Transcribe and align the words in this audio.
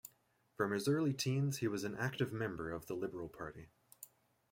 From 0.57 0.71
his 0.71 0.87
early 0.87 1.13
teens 1.13 1.57
he 1.59 1.67
was 1.67 1.83
an 1.83 1.95
active 1.95 2.33
member 2.33 2.71
of 2.71 2.87
the 2.87 2.95
Liberal 2.95 3.29
Party. 3.29 3.67